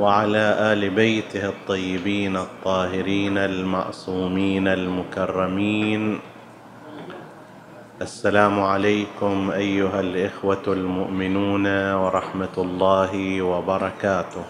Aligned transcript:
وعلى 0.00 0.72
آل 0.72 0.90
بيته 0.90 1.48
الطيبين 1.48 2.36
الطاهرين 2.36 3.38
المعصومين 3.38 4.68
المكرمين. 4.68 6.20
السلام 8.02 8.60
عليكم 8.60 9.50
أيها 9.50 10.00
الإخوة 10.00 10.62
المؤمنون 10.66 11.66
ورحمة 11.92 12.56
الله 12.58 13.42
وبركاته. 13.42 14.44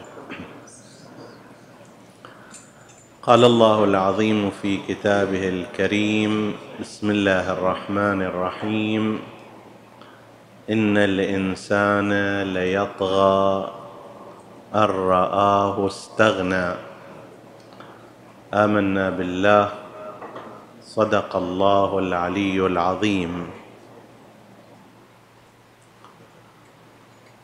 قال 3.23 3.45
الله 3.45 3.85
العظيم 3.85 4.51
في 4.63 4.79
كتابه 4.89 5.49
الكريم 5.49 6.55
بسم 6.81 7.11
الله 7.11 7.53
الرحمن 7.53 8.23
الرحيم. 8.23 9.19
إن 10.71 10.97
الإنسان 10.97 12.11
ليطغى 12.55 13.80
أن 14.75 14.91
رآه 14.91 15.87
استغنى. 15.87 16.75
آمنا 18.55 19.11
بالله. 19.11 19.69
صدق 20.83 21.37
الله 21.37 21.99
العلي 21.99 22.67
العظيم. 22.67 23.51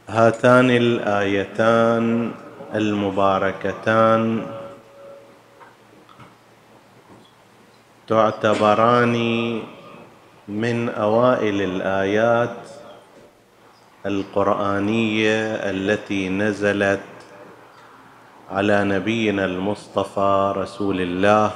هاتان 0.08 0.70
الآيتان 0.70 2.30
المباركتان 2.74 4.46
تعتبران 8.06 9.16
من 10.48 10.88
أوائل 10.88 11.62
الآيات 11.62 12.56
القرآنية 14.06 15.54
التي 15.54 16.28
نزلت 16.28 17.15
على 18.50 18.84
نبينا 18.84 19.44
المصطفى 19.44 20.52
رسول 20.56 21.00
الله 21.00 21.50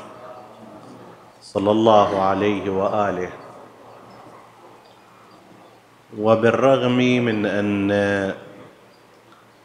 صلى 1.42 1.70
الله 1.70 2.22
عليه 2.22 2.70
وآله. 2.70 3.30
وبالرغم 6.18 6.96
من 6.98 7.46
أن 7.46 7.90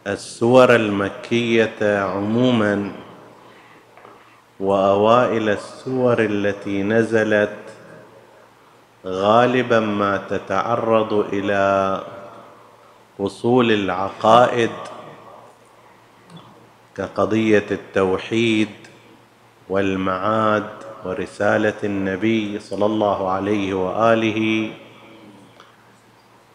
السور 0.07 0.75
المكية 0.75 1.99
عموما 2.03 2.91
وأوائل 4.59 5.49
السور 5.49 6.19
التي 6.19 6.83
نزلت 6.83 7.57
غالبا 9.05 9.79
ما 9.79 10.17
تتعرض 10.17 11.13
إلى 11.33 12.03
وصول 13.19 13.71
العقائد 13.71 14.69
كقضية 16.97 17.65
التوحيد 17.71 18.69
والمعاد 19.69 20.69
ورسالة 21.05 21.73
النبي 21.83 22.59
صلى 22.59 22.85
الله 22.85 23.29
عليه 23.31 23.73
وآله 23.73 24.69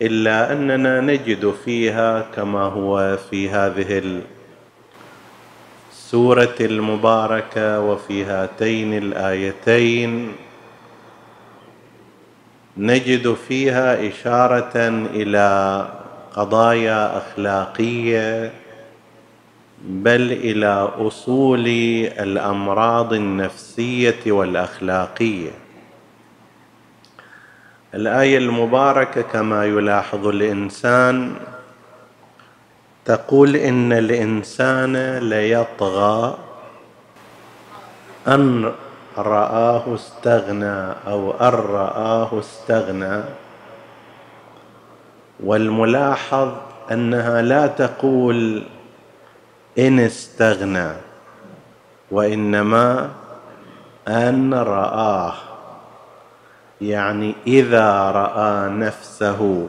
إلا 0.03 0.53
أننا 0.53 1.01
نجد 1.01 1.55
فيها 1.65 2.21
كما 2.37 2.63
هو 2.63 3.19
في 3.31 3.51
هذه 3.51 4.21
السورة 5.93 6.57
المباركة 6.61 7.81
وفي 7.81 8.25
هاتين 8.25 8.99
الآيتين. 8.99 10.33
نجد 12.77 13.35
فيها 13.35 14.09
إشارة 14.09 14.73
إلى 15.15 15.89
قضايا 16.35 17.19
أخلاقية 17.19 18.53
بل 19.81 20.33
إلى 20.33 20.91
أصول 20.99 21.67
الأمراض 22.19 23.13
النفسية 23.13 24.33
والأخلاقية. 24.33 25.51
الآية 27.95 28.39
المباركة 28.39 29.23
كما 29.23 29.65
يلاحظ 29.65 30.27
الإنسان 30.27 31.35
تقول 33.05 33.57
إن 33.57 33.93
الإنسان 33.93 35.19
ليطغى 35.19 36.39
أن 38.29 38.73
رآه 39.19 39.95
استغنى 39.95 40.93
أو 41.07 41.31
أن 41.31 41.55
رآه 41.55 42.39
استغنى. 42.39 43.23
والملاحظ 45.45 46.49
أنها 46.93 47.43
لا 47.43 47.67
تقول 47.67 48.63
إن 49.79 50.01
استغنى 50.01 50.93
وإنما 52.11 53.11
أن 54.09 54.55
رآه. 54.55 55.35
يعني 56.81 57.35
إذا 57.47 58.11
رأى 58.11 58.71
نفسه 58.71 59.69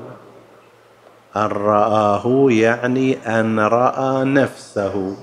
أن 1.35 1.47
رآه 1.47 2.47
يعني 2.49 3.17
أن 3.39 3.59
رأى 3.59 4.23
نفسه. 4.23 5.17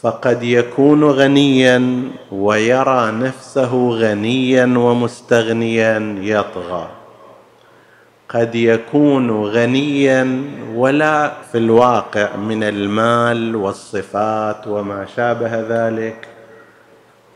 فقد 0.00 0.42
يكون 0.42 1.04
غنيا 1.04 2.02
ويرى 2.32 3.10
نفسه 3.10 3.88
غنيا 3.90 4.78
ومستغنيا 4.78 6.16
يطغى. 6.20 6.88
قد 8.28 8.54
يكون 8.54 9.44
غنيا 9.44 10.44
ولا 10.80 11.32
في 11.52 11.58
الواقع 11.58 12.36
من 12.36 12.62
المال 12.62 13.56
والصفات 13.56 14.66
وما 14.66 15.06
شابه 15.16 15.60
ذلك 15.68 16.28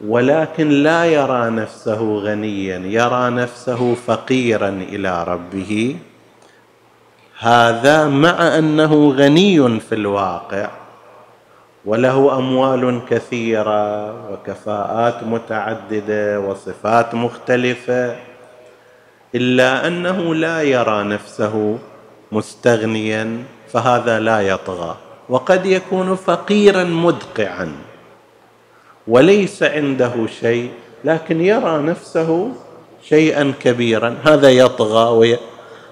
ولكن 0.06 0.68
لا 0.68 1.04
يرى 1.04 1.50
نفسه 1.50 2.18
غنيا 2.18 2.78
يرى 2.78 3.30
نفسه 3.30 3.94
فقيرا 3.94 4.68
إلى 4.68 5.24
ربه. 5.24 5.96
هذا 7.38 8.08
مع 8.08 8.58
أنه 8.58 9.10
غني 9.10 9.80
في 9.80 9.94
الواقع 9.94 10.70
وله 11.84 12.38
أموال 12.38 13.00
كثيرة 13.10 14.12
وكفاءات 14.32 15.22
متعددة 15.22 16.40
وصفات 16.40 17.14
مختلفة 17.14 18.16
إلا 19.34 19.86
أنه 19.86 20.34
لا 20.34 20.62
يرى 20.62 21.02
نفسه 21.02 21.78
مستغنيا 22.34 23.24
فهذا 23.72 24.20
لا 24.20 24.40
يطغى. 24.40 24.96
وقد 25.28 25.66
يكون 25.66 26.14
فقيرا 26.16 26.84
مدقعا. 26.84 27.68
وليس 29.08 29.62
عنده 29.62 30.14
شيء 30.40 30.70
لكن 31.04 31.40
يرى 31.40 31.82
نفسه 31.82 32.30
شيئا 33.08 33.52
كبيرا. 33.60 34.16
هذا 34.24 34.50
يطغى 34.50 35.38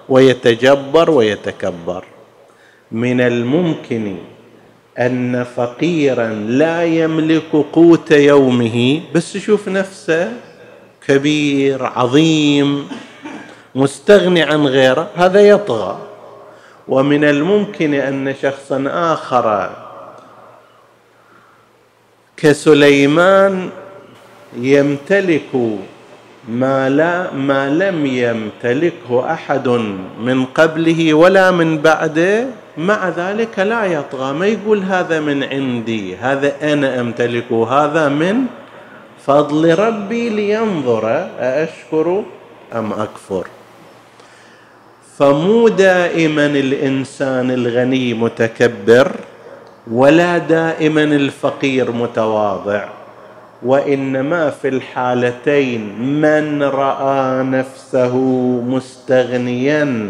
ويتجبر 0.09 1.11
ويتكبر. 1.11 2.03
من 2.91 3.21
الممكن 3.21 4.17
أن 4.99 5.43
فقيرا 5.43 6.27
لا 6.29 6.83
يملك 6.83 7.51
قوت 7.73 8.11
يومه 8.11 9.01
بس 9.15 9.35
يشوف 9.35 9.67
نفسه 9.69 10.33
كبير 11.07 11.85
عظيم 11.85 12.87
مستغني 13.75 14.41
عن 14.43 14.67
غيره 14.67 15.09
هذا 15.15 15.41
يطغى. 15.41 16.12
ومن 16.87 17.23
الممكن 17.23 17.93
أن 17.93 18.35
شخصا 18.41 18.83
آخر 18.87 19.69
كسليمان 22.37 23.69
يمتلك 24.55 25.51
ما 26.49 26.89
لا 26.89 27.31
ما 27.31 27.69
لم 27.69 28.05
يمتلكه 28.05 29.33
أحد 29.33 29.67
من 30.19 30.45
قبله 30.45 31.13
ولا 31.13 31.51
من 31.51 31.77
بعده. 31.77 32.45
مع 32.77 33.09
ذلك 33.09 33.59
لا 33.59 33.85
يطغى. 33.85 34.33
ما 34.33 34.45
يقول 34.47 34.79
هذا 34.83 35.19
من 35.19 35.43
عندي؟ 35.43 36.15
هذا 36.15 36.73
أنا 36.73 36.99
أمتلكه. 36.99 37.67
هذا 37.69 38.09
من 38.09 38.45
فضل 39.25 39.79
ربي 39.79 40.29
لينظر. 40.29 41.05
أأشكر 41.39 42.23
أم 42.75 42.93
أكفر؟ 42.93 43.47
فمو 45.17 45.67
دائما 45.67 46.45
الإنسان 46.45 47.51
الغني 47.51 48.13
متكبر 48.13 49.11
ولا 49.91 50.37
دائما 50.37 51.03
الفقير 51.03 51.91
متواضع 51.91 52.85
وإنما 53.63 54.49
في 54.49 54.67
الحالتين 54.67 56.01
من 56.21 56.63
رأى 56.63 57.43
نفسه 57.43 58.17
مستغنيا 58.67 60.09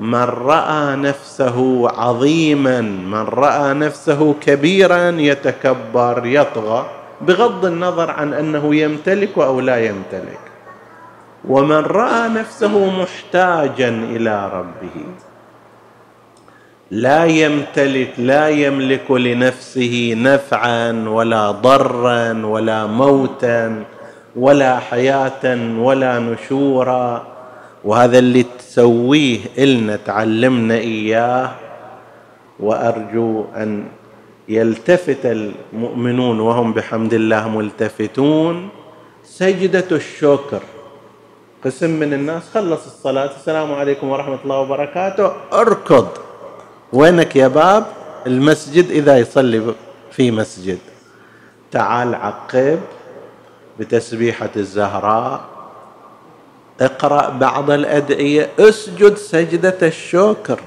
من 0.00 0.24
رأى 0.24 0.96
نفسه 0.96 1.88
عظيما 1.88 2.80
من 2.80 3.22
رأى 3.22 3.74
نفسه 3.74 4.34
كبيرا 4.40 5.10
يتكبر 5.10 6.22
يطغى 6.26 6.86
بغض 7.20 7.64
النظر 7.64 8.10
عن 8.10 8.34
أنه 8.34 8.74
يمتلك 8.74 9.38
أو 9.38 9.60
لا 9.60 9.86
يمتلك. 9.86 10.49
ومن 11.48 11.76
رأى 11.76 12.28
نفسه 12.28 13.00
محتاجا 13.00 13.88
إلى 13.88 14.50
ربه. 14.52 14.96
لا 16.90 17.24
يمتلك 17.24 18.12
لا 18.18 18.48
يملك 18.48 19.10
لنفسه 19.10 20.14
نفعا 20.18 21.08
ولا 21.08 21.50
ضرا 21.50 22.46
ولا 22.46 22.86
موتا 22.86 23.84
ولا 24.36 24.78
حياه 24.78 25.78
ولا 25.78 26.18
نشورا. 26.18 27.26
وهذا 27.84 28.18
اللي 28.18 28.42
تسويه 28.42 29.38
إلنا 29.58 29.96
تعلمنا 29.96 30.74
إياه. 30.74 31.50
وأرجو 32.60 33.44
أن 33.56 33.84
يلتفت 34.48 35.26
المؤمنون 35.26 36.40
وهم 36.40 36.72
بحمد 36.72 37.14
الله 37.14 37.48
ملتفتون 37.48 38.68
سجدة 39.24 39.90
الشكر. 39.92 40.62
قسم 41.64 41.90
من 41.90 42.12
الناس 42.12 42.42
خلص 42.54 42.86
الصلاة. 42.86 43.30
السلام 43.36 43.74
عليكم 43.74 44.08
ورحمة 44.08 44.38
الله 44.44 44.58
وبركاته. 44.58 45.32
اركض. 45.52 46.08
وينك 46.92 47.36
يا 47.36 47.48
باب؟ 47.48 47.86
المسجد 48.26 48.90
إذا 48.90 49.18
يصلي 49.18 49.74
في 50.12 50.30
مسجد. 50.30 50.78
تعال 51.70 52.14
عقب 52.14 52.80
بتسبيحة 53.78 54.50
الزهراء. 54.56 55.40
اقرأ 56.80 57.28
بعض 57.28 57.70
الأدعية. 57.70 58.48
اسجد 58.58 59.14
سجدة 59.14 59.78
الشكر. 59.82 60.60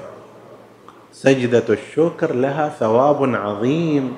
سجدة 1.12 1.64
الشكر 1.70 2.32
لها 2.32 2.68
ثواب 2.68 3.34
عظيم. 3.34 4.14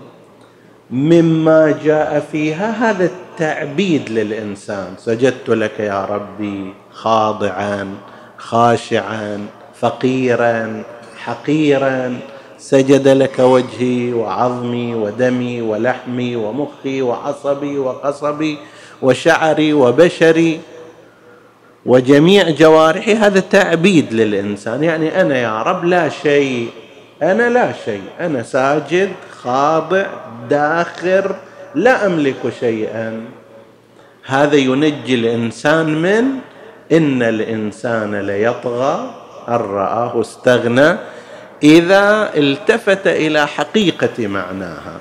مما 0.90 1.78
جاء 1.84 2.26
فيها 2.32 2.90
هذا 2.90 3.10
التعبيد 3.36 4.08
للإنسان. 4.10 4.94
سجدت 4.98 5.48
لك 5.48 5.80
يا 5.80 6.04
ربي 6.04 6.74
خاضعا 6.92 7.94
خاشعا 8.38 9.46
فقيرا 9.80 10.82
حقيرا. 11.16 12.18
سجد 12.58 13.08
لك 13.08 13.38
وجهي 13.38 14.12
وعظمي 14.12 14.94
ودمي 14.94 15.62
ولحمي 15.62 16.36
ومخي 16.36 17.02
وعصبي 17.02 17.78
وقصبي 17.78 18.58
وشعري 19.02 19.72
وبشري 19.72 20.60
وجميع 21.86 22.50
جوارحي. 22.50 23.14
هذا 23.14 23.40
تعبيد 23.40 24.12
للإنسان. 24.12 24.84
يعني 24.84 25.20
أنا 25.20 25.36
يا 25.38 25.62
رب 25.62 25.84
لا 25.84 26.08
شيء 26.08 26.68
أنا 27.22 27.48
لا 27.48 27.72
شيء. 27.84 28.02
أنا 28.20 28.42
ساجد 28.42 29.12
خاضع 29.42 30.06
داخر 30.50 31.36
لا 31.76 32.06
أملك 32.06 32.52
شيئا. 32.60 33.24
هذا 34.26 34.56
ينجي 34.56 35.14
الإنسان 35.14 36.02
من 36.02 36.24
إن 36.92 37.22
الإنسان 37.22 38.14
ليطغى 38.14 39.14
أن 39.48 39.54
رآه 39.54 40.20
استغنى 40.20 40.96
إذا 41.62 42.30
التفت 42.36 43.06
إلى 43.06 43.46
حقيقة 43.46 44.26
معناها. 44.26 45.00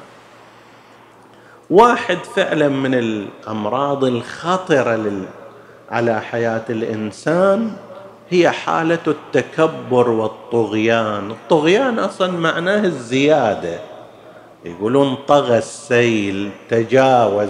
واحد 1.69 2.18
فعلا 2.36 2.68
من 2.68 2.94
الأمراض 2.94 4.04
الخطرة 4.04 4.95
لل 4.95 5.25
على 5.89 6.22
حياة 6.22 6.66
الإنسان 6.69 7.72
هي 8.30 8.51
حالة 8.51 9.00
التكبر 9.07 10.10
والطغيان. 10.10 11.31
الطغيان 11.31 12.00
أصلا 12.00 12.31
معناه 12.31 12.83
الزيادة. 12.83 13.94
يقولون 14.65 15.15
طغى 15.27 15.57
السيل 15.57 16.50
تجاوز 16.69 17.50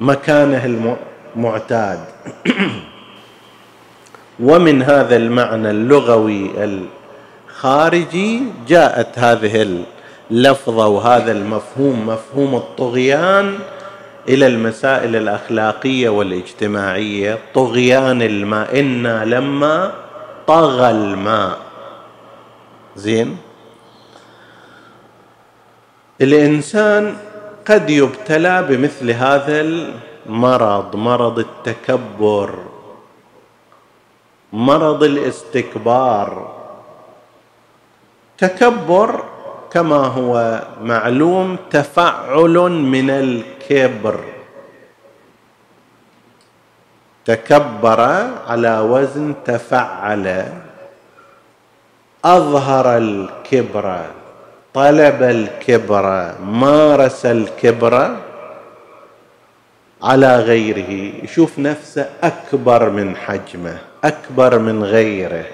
مكانه 0.00 0.96
المعتاد 1.36 2.04
ومن 4.40 4.82
هذا 4.82 5.16
المعنى 5.16 5.70
اللغوي 5.70 6.50
الخارجي 7.48 8.42
جاءت 8.68 9.18
هذه 9.18 9.84
اللفظة 10.30 10.86
وهذا 10.86 11.32
المفهوم 11.32 12.06
مفهوم 12.06 12.54
الطغيان 12.54 13.58
إلى 14.28 14.46
المسائل 14.46 15.16
الأخلاقية 15.16 16.08
والاجتماعية. 16.08 17.38
طغيان 17.54 18.22
الماء 18.22 18.80
إنا 18.80 19.24
لما 19.24 19.92
طغى 20.46 20.90
الماء. 20.90 21.58
زين؟ 22.96 23.36
الإنسان 26.20 27.16
قد 27.66 27.90
يبتلى 27.90 28.62
بمثل 28.62 29.10
هذا 29.10 29.60
المرض 29.60 30.96
مرض 30.96 31.38
التكبر 31.38 32.68
مرض 34.52 35.02
الاستكبار. 35.02 36.54
تكبر 38.38 39.24
كما 39.70 39.96
هو 39.96 40.62
معلوم 40.82 41.56
تفعل 41.70 42.54
من 42.70 43.10
الكبر. 43.10 44.20
تكبر 47.24 48.00
على 48.46 48.80
وزن 48.80 49.34
تفعل. 49.44 50.52
أظهر 52.24 52.96
الكبر. 52.96 54.06
طلب 54.74 55.22
الكبر 55.22 56.34
مارس 56.44 57.26
الكبر 57.26 58.16
على 60.02 60.36
غيره. 60.36 61.12
يشوف 61.24 61.58
نفسه 61.58 62.06
أكبر 62.22 62.90
من 62.90 63.16
حجمه 63.16 63.78
أكبر 64.04 64.58
من 64.58 64.84
غيره. 64.84 65.44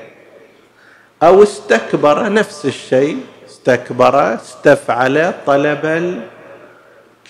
أو 1.22 1.42
استكبر 1.42 2.32
نفس 2.32 2.66
الشيء 2.66 3.16
استكبر 3.48 4.34
استفعل 4.34 5.32
طلب 5.46 6.14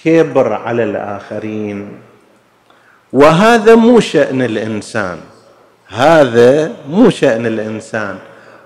الكبر 0.06 0.52
على 0.52 0.84
الآخرين. 0.84 1.88
وهذا 3.12 3.74
مو 3.74 4.00
شأن 4.00 4.42
الإنسان 4.42 5.18
هذا 5.88 6.72
مو 6.88 7.10
شأن 7.10 7.46
الإنسان. 7.46 8.18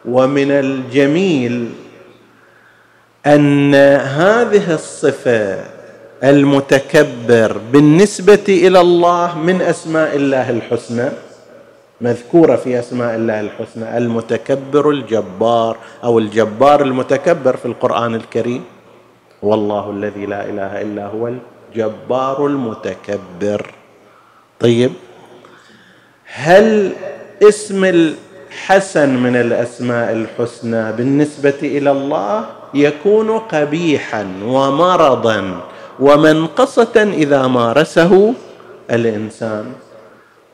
ومن 0.04 0.50
الجميل 0.50 1.72
أن 3.34 3.74
هذه 4.20 4.74
الصفة 4.74 5.64
المتكبر 6.24 7.60
بالنسبة 7.72 8.44
إلى 8.48 8.80
الله 8.80 9.38
من 9.38 9.62
أسماء 9.62 10.16
الله 10.16 10.50
الحسنى 10.50 11.08
مذكورة 12.00 12.56
في 12.56 12.78
أسماء 12.78 13.14
الله 13.16 13.40
الحسنى 13.40 13.98
المتكبر 13.98 14.90
الجبار 14.90 15.76
أو 16.04 16.18
الجبار 16.18 16.82
المتكبر 16.82 17.56
في 17.56 17.66
القرآن 17.66 18.14
الكريم. 18.14 18.64
والله 19.42 19.90
الذي 19.90 20.26
لا 20.26 20.44
إله 20.44 20.82
إلا 20.82 21.06
هو 21.06 21.28
الجبار 21.28 22.46
المتكبر. 22.46 23.70
طيب 24.60 24.92
هل 26.34 26.92
اسم 27.42 27.84
الحسن 27.84 29.08
من 29.08 29.36
الأسماء 29.36 30.12
الحسنى 30.12 30.92
بالنسبة 30.92 31.58
إلى 31.62 31.90
الله؟ 31.90 32.57
يكون 32.74 33.38
قبيحا 33.38 34.26
ومرضا 34.44 35.60
ومنقصة 36.00 37.02
إذا 37.12 37.46
مارسه 37.46 38.34
الإنسان. 38.90 39.72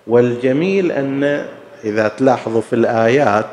والجميل 0.07 0.93
أن 0.93 1.47
إذا 1.85 2.09
تلاحظوا 2.09 2.61
في 2.61 2.73
الآيات 2.73 3.47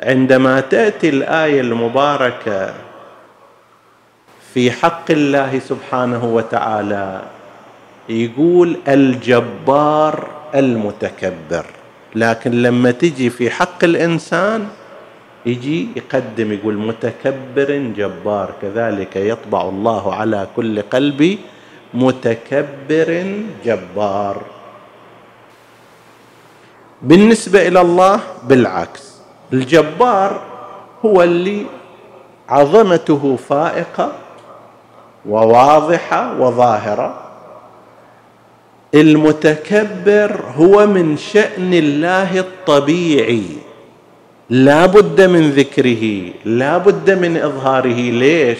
عندما 0.00 0.60
تأتي 0.60 1.08
الآية 1.08 1.60
المباركة 1.60 2.74
في 4.54 4.70
حق 4.70 5.10
الله 5.10 5.58
سبحانه 5.58 6.24
وتعالى 6.24 7.22
يقول 8.08 8.76
الجبار 8.88 10.28
المتكبر. 10.54 11.66
لكن 12.14 12.50
لما 12.62 12.90
تجي 12.90 13.30
في 13.30 13.50
حق 13.50 13.84
الإنسان 13.84 14.66
يجي 15.46 15.88
يقدم 15.96 16.52
يقول 16.52 16.74
متكبر 16.74 17.92
جبار 17.96 18.54
كذلك 18.62 19.16
يطبع 19.16 19.62
الله 19.62 20.14
على 20.14 20.46
كل 20.56 20.82
قلب 20.82 21.38
متكبر 21.94 23.10
جبار. 23.64 24.42
بالنسبة 27.02 27.68
إلى 27.68 27.80
الله 27.80 28.20
بالعكس 28.48 29.16
الجبار 29.52 30.40
هو 31.04 31.22
اللي 31.22 31.66
عظمته 32.48 33.36
فائقة 33.48 34.12
وواضحة 35.28 36.40
وظاهرة. 36.40 37.22
المتكبر 38.94 40.44
هو 40.56 40.86
من 40.86 41.16
شأن 41.16 41.74
الله 41.74 42.38
الطبيعي. 42.38 43.65
لا 44.50 44.86
بد 44.86 45.20
من 45.20 45.50
ذكره 45.50 46.32
لا 46.44 46.78
بد 46.78 47.10
من 47.10 47.36
إظهاره. 47.36 48.10
ليش؟ 48.10 48.58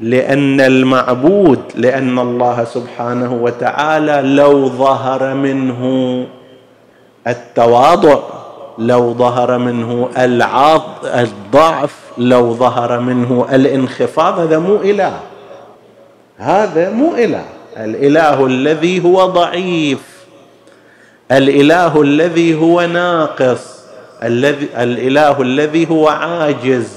لأن 0.00 0.60
المعبود 0.60 1.60
لأن 1.74 2.18
الله 2.18 2.64
سبحانه 2.64 3.32
وتعالى 3.32 4.34
لو 4.36 4.68
ظهر 4.68 5.34
منه 5.34 6.26
التواضع 7.26 8.18
لو 8.78 9.14
ظهر 9.14 9.58
منه 9.58 10.08
الضعف 11.04 11.96
لو 12.18 12.54
ظهر 12.54 13.00
منه 13.00 13.46
الانخفاض 13.52 14.38
هذا 14.38 14.58
مو 14.58 14.76
إله. 14.76 15.20
هذا 16.36 16.90
مو 16.90 17.14
إله. 17.14 17.44
الإله 17.76 18.46
الذي 18.46 19.04
هو 19.04 19.26
ضعيف. 19.26 20.26
الإله 21.32 22.02
الذي 22.02 22.54
هو 22.54 22.86
ناقص. 22.86 23.77
الذي 24.22 24.68
الإله 24.76 25.42
الذي 25.42 25.90
هو 25.90 26.08
عاجز. 26.08 26.88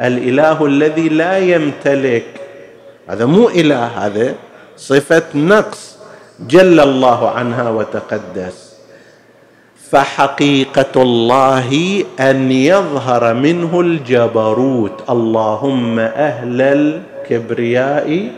الإله 0.00 0.66
الذي 0.66 1.08
لا 1.08 1.38
يمتلك. 1.38 2.26
هذا 3.08 3.24
مو 3.24 3.48
إله 3.48 3.86
هذا 3.86 4.34
صفة 4.76 5.22
نقص. 5.34 5.96
جل 6.40 6.80
الله 6.80 7.30
عنها 7.30 7.70
وتقدس. 7.70 8.74
فحقيقة 9.90 11.02
الله 11.02 12.04
أن 12.20 12.52
يظهر 12.52 13.34
منه 13.34 13.80
الجبروت. 13.80 15.10
اللهم 15.10 15.98
أهل 15.98 16.62
الكبرياء 16.62 18.28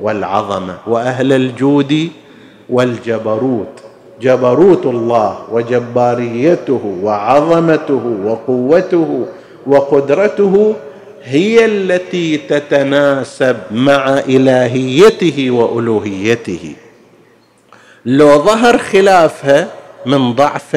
والعظمة 0.00 0.74
وأهل 0.86 1.32
الجود 1.32 2.08
والجبروت. 2.68 3.87
جبروت 4.20 4.86
الله 4.86 5.38
وجباريته 5.52 6.96
وعظمته 7.02 8.04
وقوته 8.24 9.26
وقدرته 9.66 10.74
هي 11.24 11.64
التي 11.64 12.36
تتناسب 12.36 13.56
مع 13.70 14.18
إلهيته 14.18 15.50
وألوهيته. 15.50 16.74
لو 18.06 18.38
ظهر 18.38 18.78
خلافها 18.78 19.68
من 20.06 20.32
ضعف 20.32 20.76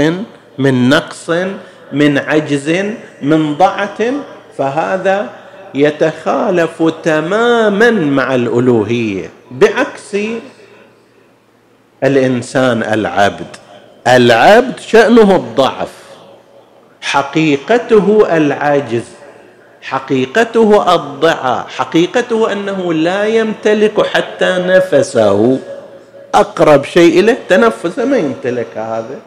من 0.57 0.89
نقص 0.89 1.29
من 1.93 2.17
عجز 2.17 2.69
من 3.21 3.55
ضعف 3.55 4.13
فهذا 4.57 5.29
يتخالف 5.75 6.83
تماما 7.03 7.91
مع 7.91 8.35
الألوهية 8.35 9.29
بعكس 9.51 10.17
الإنسان 12.03 12.83
العبد. 12.83 13.47
العبد 14.07 14.79
شأنه 14.79 15.35
الضعف. 15.35 15.91
حقيقته 17.01 18.37
العجز 18.37 19.03
حقيقته 19.81 20.95
الضعى 20.95 21.63
حقيقته 21.67 22.51
أنه 22.51 22.93
لا 22.93 23.25
يمتلك 23.25 24.05
حتى 24.05 24.51
نفسه. 24.67 25.59
أقرب 26.35 26.83
شيء 26.83 27.19
إليه 27.19 27.37
تنفسه 27.49 28.05
ما 28.05 28.17
يمتلك 28.17 28.77
هذا. 28.77 29.19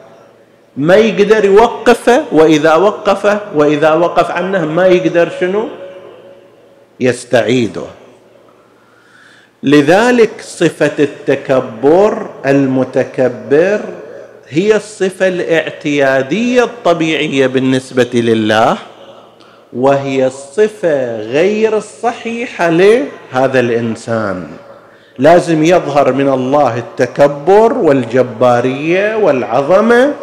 ما 0.76 0.95
يقدر 0.95 1.45
يوقفه 1.45 2.25
وإذا 2.33 2.75
وقفه 2.75 3.40
وإذا 3.54 3.93
وقف 3.95 4.31
عنه 4.31 4.64
ما 4.64 4.87
يقدر 4.87 5.31
شنو؟ 5.40 5.69
يستعيده. 7.00 7.83
لذلك 9.64 10.30
صفة 10.40 10.92
التكبر 10.99 12.26
المتكبر 12.47 13.80
هي 14.49 14.76
الصفة 14.76 15.28
الاعتيادية 15.28 16.64
الطبيعية 16.64 17.47
بالنسبة 17.47 18.11
لله 18.14 18.76
وهي 19.73 20.26
الصفة 20.26 21.21
غير 21.21 21.76
الصحيحة 21.76 22.71
لهذا 22.71 23.61
الإنسان. 23.61 24.47
لازم 25.18 25.64
يظهر 25.64 26.12
من 26.12 26.28
الله 26.28 26.78
التكبر 26.78 27.73
والجبارية 27.73 29.16
والعظمة 29.16 30.14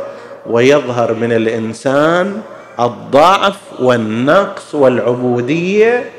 ويظهر 0.49 1.13
من 1.13 1.31
الإنسان 1.31 2.41
الضعف 2.79 3.57
والنقص 3.79 4.75
والعبودية 4.75 6.09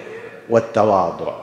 والتواضع. 0.50 1.41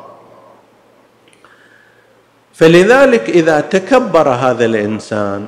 فلذلك 2.59 3.29
إذا 3.29 3.59
تكبر 3.61 4.29
هذا 4.29 4.65
الإنسان 4.65 5.47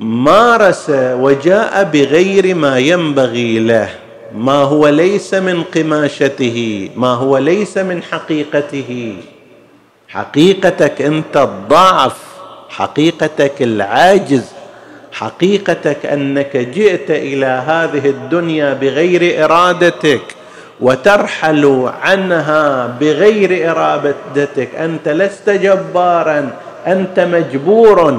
مارس 0.00 0.90
وجاء 0.94 1.84
بغير 1.84 2.54
ما 2.54 2.78
ينبغي 2.78 3.58
له 3.58 3.88
ما 4.34 4.52
هو 4.52 4.88
ليس 4.88 5.34
من 5.34 5.62
قماشته 5.62 6.90
ما 6.96 7.14
هو 7.14 7.38
ليس 7.38 7.78
من 7.78 8.02
حقيقته. 8.02 9.16
حقيقتك 10.08 11.02
أنت 11.02 11.36
الضعف 11.36 12.16
حقيقتك 12.68 13.62
العاجز 13.62 14.44
حقيقتك 15.12 16.06
أنك 16.06 16.56
جئت 16.56 17.10
إلى 17.10 17.46
هذه 17.46 18.08
الدنيا 18.08 18.72
بغير 18.72 19.44
إرادتك. 19.44 20.22
وترحل 20.80 21.90
عنها 22.02 22.86
بغير 22.86 23.70
إرادتك. 23.70 24.74
أنت 24.74 25.08
لست 25.08 25.50
جبارا 25.50 26.50
أنت 26.86 27.20
مجبور. 27.20 28.14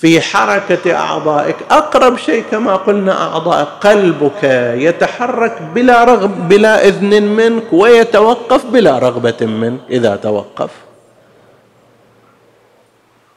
في 0.00 0.20
حركة 0.20 0.96
أعضائك 0.96 1.56
أقرب 1.70 2.16
شيء 2.16 2.44
كما 2.50 2.76
قلنا 2.76 3.22
اعضائك 3.22 3.68
قلبك 3.80 4.44
يتحرك 4.74 5.62
بلا 5.74 6.04
رغب 6.04 6.48
بلا 6.48 6.88
إذن 6.88 7.22
منك 7.22 7.72
ويتوقف 7.72 8.66
بلا 8.66 8.98
رغبة 8.98 9.46
منك 9.46 9.80
إذا 9.90 10.16
توقف. 10.16 10.70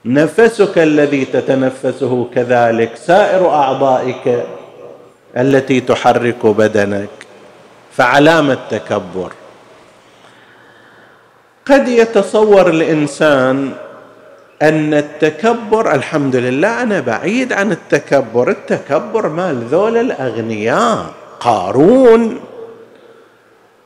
نفسك 0.06 0.77
الذي 0.77 1.25
تتنفسه 1.25 2.27
كذلك 2.36 2.96
سائر 2.96 3.50
أعضائك 3.50 4.46
التي 5.38 5.80
تحرك 5.82 6.46
بدنك 6.46 7.10
فعلامه 7.92 8.54
التكبر. 8.54 9.32
قد 11.65 11.88
يتصور 11.88 12.70
الإنسان 12.70 13.72
أن 14.62 14.94
التكبر 14.94 15.96
الحمد 15.96 16.36
لله 16.36 16.84
أنا 16.84 17.00
بعيد 17.00 17.54
عن 17.54 17.72
التكبر 17.72 18.50
التكبر 18.50 19.27
مال 19.27 19.63
ذول 19.63 19.98
الأغنياء 19.98 21.06
قارون. 21.39 22.39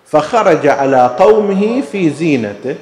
فخرج 0.05 0.67
على 0.67 1.15
قومه 1.19 1.81
في 1.91 2.09
زينته 2.09 2.75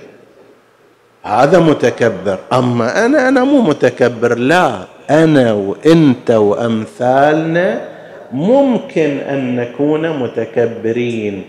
هذا 1.24 1.60
متكبر. 1.60 2.38
أما 2.54 3.06
أنا 3.06 3.28
أنا 3.28 3.44
مو 3.44 3.62
متكبر 3.62 4.36
لا. 4.38 4.80
أنا 5.10 5.54
وإنت 5.54 6.32
وأمثالنا 6.32 7.97
ممكن 8.32 9.18
أن 9.18 9.56
نكون 9.56 10.10
متكبرين 10.10 11.44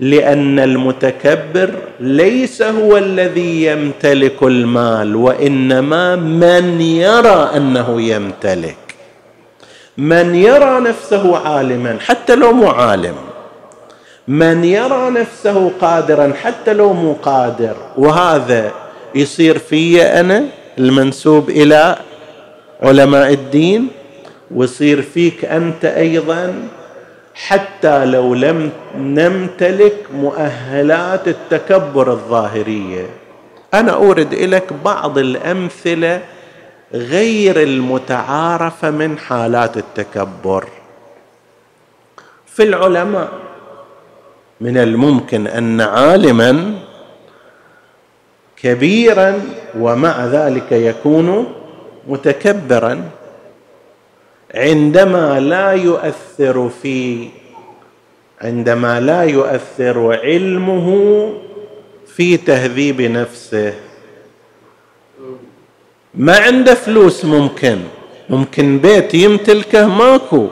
لأن 0.00 0.58
المتكبر 0.58 1.70
ليس 2.00 2.62
هو 2.62 2.96
الذي 2.96 3.64
يمتلك 3.64 4.42
المال 4.42 5.16
وإنما 5.16 6.16
من 6.16 6.80
يرى 6.80 7.50
أنه 7.56 8.02
يمتلك. 8.02 8.76
من 9.98 10.34
يرى 10.34 10.80
نفسه 10.80 11.36
عالما 11.36 11.96
حتى 12.00 12.34
لو 12.34 12.52
مو 12.52 12.68
عالم. 12.68 13.14
من 14.28 14.64
يرى 14.64 15.10
نفسه 15.10 15.72
قادرا 15.80 16.32
حتى 16.42 16.72
لو 16.72 16.92
مو 16.92 17.12
قادر. 17.12 17.76
وهذا 17.98 18.72
يصير 19.14 19.58
في 19.58 20.02
أنا 20.02 20.44
المنسوب 20.78 21.50
إلى 21.50 21.96
علماء 22.82 23.32
الدين. 23.32 23.88
ويصير 24.50 25.02
فيك 25.02 25.44
أنت 25.44 25.84
أيضا 25.84 26.68
حتى 27.34 28.04
لو 28.04 28.34
لم 28.34 28.70
نمتلك 28.98 29.96
مؤهلات 30.14 31.28
التكبر 31.28 32.12
الظاهرية. 32.12 33.06
أنا 33.74 33.92
أورد 33.92 34.34
لك 34.34 34.72
بعض 34.84 35.18
الأمثلة 35.18 36.20
غير 36.92 37.62
المتعارفه 37.62 38.90
من 38.90 39.18
حالات 39.18 39.76
التكبر. 39.76 40.64
في 42.46 42.62
العلماء 42.62 43.28
من 44.60 44.76
الممكن 44.76 45.46
أن 45.46 45.80
عالما 45.80 46.74
كبيرا 48.62 49.40
ومع 49.78 50.24
ذلك 50.26 50.72
يكون 50.72 51.52
متكبرا 52.08 53.04
عندما 54.56 55.40
لا 55.40 55.72
يؤثر 55.72 56.70
في 56.82 57.28
عندما 58.40 59.00
لا 59.00 59.22
يؤثر 59.22 60.20
علمه 60.24 60.88
في 62.16 62.36
تهذيب 62.36 63.00
نفسه. 63.00 63.74
ما 66.14 66.38
عنده 66.38 66.74
فلوس 66.74 67.24
ممكن 67.24 67.78
ممكن 68.28 68.78
بيت 68.78 69.14
يمتلكه 69.14 69.86
ماكو. 69.86 70.48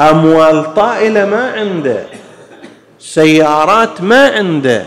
أموال 0.00 0.74
طائلة 0.74 1.26
ما 1.26 1.50
عنده 1.52 2.06
سيارات 2.98 4.00
ما 4.00 4.28
عنده 4.28 4.84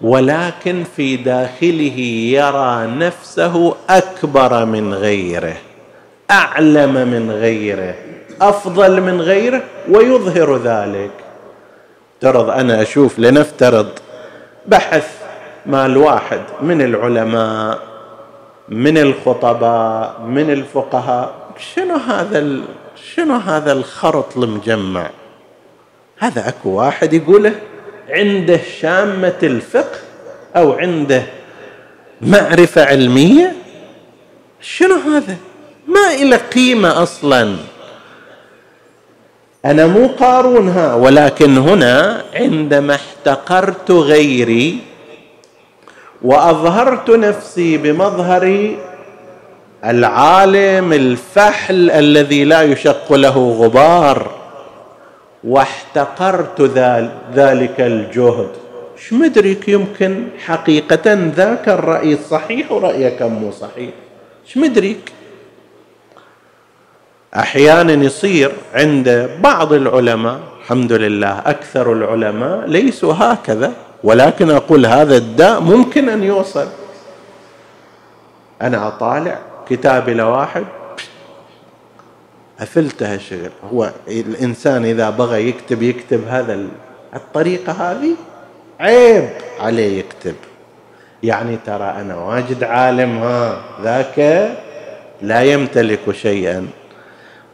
ولكن 0.00 0.84
في 0.96 1.16
داخله 1.16 1.98
يرى 2.32 2.86
نفسه 2.86 3.74
أكبر 3.90 4.64
من 4.64 4.94
غيره. 4.94 5.56
أعلم 6.30 6.94
من 6.94 7.30
غيره 7.30 7.94
أفضل 8.40 9.00
من 9.00 9.20
غيره 9.20 9.62
ويظهر 9.88 10.56
ذلك. 10.56 11.10
افترض 12.16 12.50
أنا 12.50 12.82
أشوف 12.82 13.18
لنفترض 13.18 13.88
بحث 14.66 15.18
مال 15.66 15.96
واحد 15.96 16.40
من 16.62 16.82
العلماء 16.82 17.78
من 18.68 18.98
الخطباء 18.98 20.20
من 20.20 20.50
الفقهاء 20.50 21.34
شنو 21.74 21.96
هذا 21.96 22.60
شنو 23.14 23.36
هذا 23.36 23.72
الخرط 23.72 24.36
المجمع؟ 24.36 25.10
هذا 26.18 26.48
أكو 26.48 26.68
واحد 26.70 27.12
يقوله 27.12 27.54
عنده 28.08 28.60
شامة 28.80 29.38
الفقه 29.42 29.98
أو 30.56 30.72
عنده 30.72 31.22
معرفة 32.20 32.84
علمية؟ 32.84 33.52
شنو 34.60 34.94
هذا؟ 34.94 35.36
ما 35.88 36.14
إلى 36.14 36.36
قيمة 36.36 37.02
أصلا؟ 37.02 37.56
أنا 39.64 39.86
مو 39.86 40.06
قارونها 40.06 40.94
ولكن 40.94 41.58
هنا 41.58 42.24
عندما 42.34 42.94
احتقرت 42.94 43.90
غيري 43.90 44.78
وأظهرت 46.22 47.10
نفسي 47.10 47.78
بمظهر 47.78 48.74
العالم 49.84 50.92
الفحل 50.92 51.90
الذي 51.90 52.44
لا 52.44 52.62
يشق 52.62 53.12
له 53.12 53.56
غبار 53.60 54.30
واحتقرت 55.44 56.60
ذلك 57.34 57.80
الجهد. 57.80 58.50
إيش 58.98 59.12
مدرك 59.12 59.68
يمكن 59.68 60.24
حقيقة 60.44 61.14
ذاك 61.36 61.68
الرأي 61.68 62.18
صحيح 62.30 62.72
ورأيك 62.72 63.22
مو 63.22 63.50
صحيح. 63.50 63.90
إيش 64.46 64.56
مدرك 64.56 65.12
أحيانا 67.36 67.92
يصير 67.92 68.52
عند 68.74 69.30
بعض 69.42 69.72
العلماء 69.72 70.40
الحمد 70.60 70.92
لله 70.92 71.38
أكثر 71.38 71.92
العلماء 71.92 72.66
ليسوا 72.66 73.14
هكذا 73.14 73.72
ولكن 74.04 74.50
أقول 74.50 74.86
هذا 74.86 75.16
الداء 75.16 75.60
ممكن 75.60 76.08
أن 76.08 76.22
يوصل. 76.22 76.66
أنا 78.62 78.88
أطالع 78.88 79.38
كتابي 79.68 80.14
لواحد 80.14 80.64
أفلتها 82.60 83.18
شغل. 83.18 83.50
هو 83.72 83.90
الإنسان 84.08 84.84
إذا 84.84 85.10
بغى 85.10 85.48
يكتب 85.48 85.82
يكتب 85.82 86.28
هذا 86.28 86.66
الطريقة 87.14 87.72
هذه 87.72 88.14
عيب 88.80 89.28
عليه 89.60 89.98
يكتب. 89.98 90.34
يعني 91.22 91.58
ترى 91.66 91.94
أنا 92.00 92.16
واجد 92.16 92.64
عالم 92.64 93.18
ها 93.18 93.60
ذاك 93.82 94.48
لا 95.22 95.42
يمتلك 95.42 96.12
شيئا. 96.12 96.66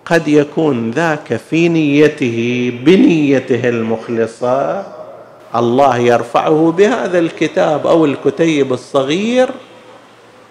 قد 0.06 0.28
يكون 0.28 0.90
ذاك 0.90 1.36
في 1.36 1.68
نيته 1.68 2.70
بنيته 2.84 3.68
المخلصة. 3.68 4.86
الله 5.54 5.96
يرفعه 5.96 6.74
بهذا 6.76 7.18
الكتاب 7.18 7.86
أو 7.86 8.04
الكتيب 8.04 8.72
الصغير 8.72 9.48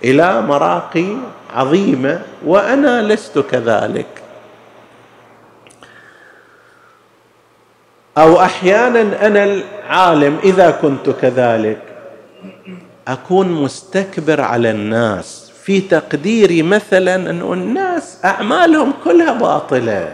إلى 0.03 0.41
مراقي 0.41 1.15
عظيمة 1.53 2.21
وأنا 2.45 3.01
لست 3.01 3.39
كذلك. 3.39 4.07
أو 8.17 8.41
أحيانا 8.41 9.27
أنا 9.27 9.43
العالم 9.43 10.37
إذا 10.43 10.71
كنت 10.71 11.09
كذلك. 11.09 11.81
أكون 13.07 13.51
مستكبر 13.51 14.41
على 14.41 14.71
الناس. 14.71 15.42
في 15.65 15.81
تقديري 15.81 16.63
مثلا 16.63 17.15
انه 17.15 17.53
الناس 17.53 18.17
أعمالهم 18.25 18.93
كلها 19.03 19.33
باطلة. 19.33 20.11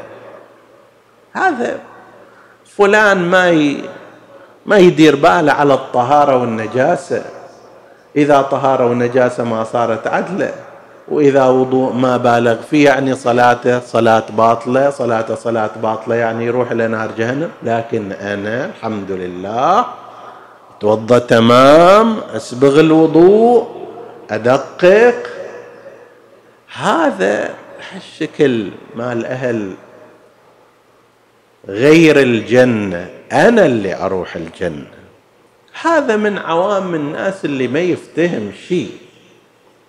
هذا 1.34 1.80
فلان 2.78 3.18
ما 3.18 3.50
ي... 3.50 3.84
ما 4.66 4.78
يدير 4.78 5.16
باله 5.16 5.52
على 5.52 5.74
الطهارة 5.74 6.38
والنجاسة. 6.38 7.24
إذا 8.16 8.42
طهارة 8.42 8.86
ونجاسة 8.86 9.44
ما 9.44 9.64
صارت 9.64 10.08
عدلة 10.08 10.52
وإذا 11.08 11.46
وضوء 11.46 11.94
ما 11.94 12.18
بالغ 12.18 12.56
فيه 12.70 12.86
يعني 12.86 13.16
صلاته 13.16 13.80
صلاة 13.80 14.24
باطلة 14.38 14.90
صلاته 14.90 15.36
صلاة 15.36 15.70
باطلة 15.84 16.16
يعني 16.16 16.46
يروح 16.46 16.72
إلى 16.72 16.88
نار 16.88 17.10
جهنم. 17.18 17.50
لكن 17.64 18.12
أنا 18.12 18.66
الحمد 18.66 19.12
لله 19.12 19.86
توضأ 20.80 21.20
تمام 21.20 22.18
أسبغ 22.36 22.80
الوضوء 22.80 23.68
أدقق 24.32 25.16
هذا 26.74 27.56
الشكل 27.96 28.70
مال 28.96 29.26
أهل 29.26 29.74
غير 31.68 32.20
الجنة 32.20 33.10
أنا 33.32 33.66
اللي 33.66 33.96
أروح 33.96 34.36
الجنة. 34.36 34.88
هذا 35.82 36.16
من 36.16 36.38
عوام 36.38 36.96
الناس 36.96 37.46
اللي 37.46 37.68
ما 37.68 37.80
يفتهم 37.80 38.52
شيء. 38.68 38.92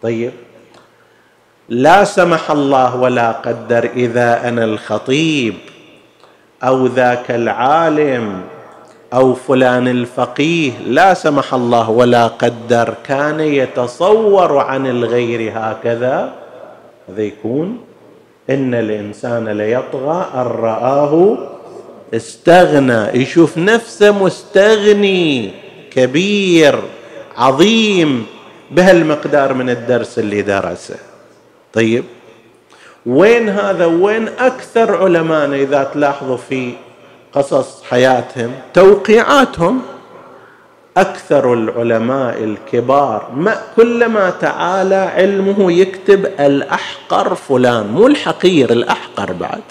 طيب 0.03 0.33
لا 1.69 2.05
سمح 2.05 2.51
الله 2.51 2.97
ولا 2.97 3.33
قدر 3.33 3.85
إذا 3.97 4.49
أنا 4.49 4.65
الخطيب 4.65 5.55
أو 6.63 6.87
ذاك 6.87 7.31
العالم 7.31 8.43
أو 9.13 9.35
فلان 9.35 9.89
الفقيه. 9.89 10.73
لا 10.87 11.15
سمح 11.15 11.55
الله 11.55 11.91
ولا 11.91 12.27
قدر 12.27 12.95
كان 13.05 13.41
يتصور 13.41 14.59
عن 14.59 14.87
الغير 14.87 15.53
هكذا. 15.55 16.40
هذا 17.11 17.23
يكون 17.23 17.79
إن 18.51 18.75
الإنسان 18.75 19.49
ليطغى 19.49 20.31
أن 20.35 20.41
رآه 20.41 21.39
استغنى. 22.15 23.23
يشوف 23.23 23.59
نفسه 23.59 24.25
مستغني 24.25 25.51
كبير 25.91 26.79
عظيم 27.37 28.27
بهالمقدار 28.71 29.55
من 29.55 29.71
الدرس 29.71 30.19
اللي 30.19 30.43
درسه. 30.43 30.97
طيب 31.73 32.05
وين 33.07 33.49
هذا؟ 33.49 33.87
وين 33.87 34.29
أكثر 34.29 35.03
علماء 35.03 35.55
إذا 35.55 35.91
تلاحظوا 35.95 36.37
في 36.37 36.73
قصص 37.33 37.83
حياتهم 37.83 38.53
توقيعاتهم؟ 38.75 39.83
أكثر 40.97 41.55
العلماء 41.55 42.45
الكبار 42.45 43.31
ما 43.37 43.63
كلما 43.77 44.31
تعالى 44.31 44.95
علمه 44.95 45.73
يكتب 45.73 46.27
الأحقر 46.27 47.35
فلان 47.35 47.87
مو 47.87 48.07
الحقير 48.07 48.73
الأحقر 48.73 49.33
بعد. 49.33 49.63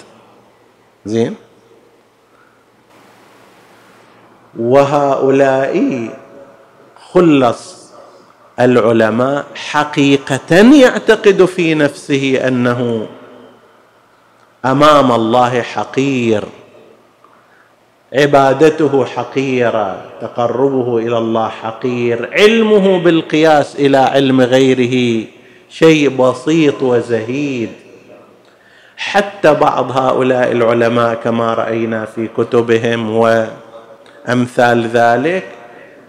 زين؟ 1.06 1.34
وهؤلاء 4.58 6.08
خلص 7.12 7.92
العلماء 8.60 9.44
حقيقة 9.54 10.74
يعتقد 10.74 11.44
في 11.44 11.74
نفسه 11.74 12.48
أنه 12.48 13.06
أمام 14.64 15.12
الله 15.12 15.62
حقير. 15.62 16.44
عبادته 18.12 19.04
حقيرة 19.04 20.02
تقربه 20.20 20.98
إلى 20.98 21.18
الله 21.18 21.48
حقير. 21.48 22.30
علمه 22.32 22.98
بالقياس 22.98 23.76
إلى 23.76 23.98
علم 23.98 24.40
غيره 24.40 25.26
شيء 25.70 26.08
بسيط 26.08 26.82
وزهيد. 26.82 27.68
حتى 28.96 29.54
بعض 29.54 29.90
هؤلاء 29.98 30.52
العلماء 30.52 31.14
كما 31.14 31.54
رأينا 31.54 32.04
في 32.04 32.28
كتبهم 32.36 33.16
وأمثال 34.26 34.86
ذلك 34.88 35.44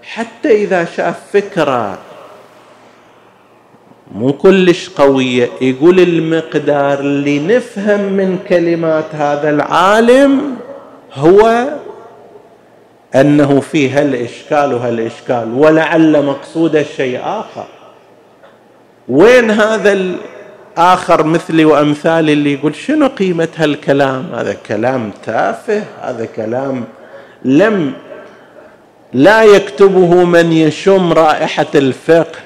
حتى 0.04 0.64
إذا 0.64 0.86
شاف 0.86 1.20
فكرة 1.34 1.98
مو 4.16 4.34
كلش 4.34 4.90
قوية 4.90 5.50
يقول 5.62 6.00
المقدار 6.00 7.00
اللي 7.00 7.40
نفهم 7.40 8.00
من 8.00 8.40
كلمات 8.50 9.16
هذا 9.16 9.50
العالم 9.50 10.56
هو 11.14 11.70
أنه 13.16 13.60
في 13.60 13.90
هالإشكال 13.90 14.74
وهالإشكال 14.74 15.54
ولعل 15.54 16.26
مقصود 16.26 16.76
الشيء 16.76 17.20
آخر. 17.24 17.66
وين 19.10 19.52
هذا 19.52 19.94
الآخر 20.78 21.24
مثلي 21.24 21.66
وأمثالي 21.66 22.34
اللي 22.34 22.54
يقول 22.54 22.76
شنو 22.76 23.08
قيمة 23.08 23.48
هالكلام؟ 23.58 24.26
هذا 24.36 24.54
كلام 24.68 25.12
تافه 25.26 25.84
هذا 26.02 26.26
كلام 26.26 26.84
لم 27.46 27.94
لا 29.14 29.44
يكتبه 29.44 30.24
من 30.24 30.54
يشم 30.54 31.14
رائحة 31.14 31.66
الفقه. 31.76 32.40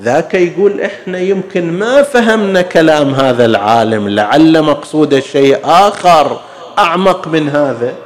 ذاك 0.00 0.34
يقول 0.34 0.80
إحنا 0.80 1.18
يمكن 1.18 1.72
ما 1.72 2.02
فهمنا 2.02 2.62
كلام 2.62 3.14
هذا 3.14 3.44
العالم 3.44 4.08
لعل 4.08 4.62
مقصود 4.62 5.18
شيء 5.18 5.58
آخر 5.64 6.40
أعمق 6.78 7.28
من 7.28 7.48
هذا. 7.48 8.05